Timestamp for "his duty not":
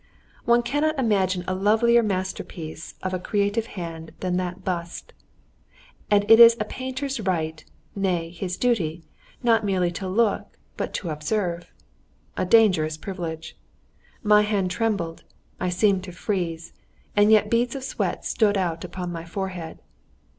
8.31-9.63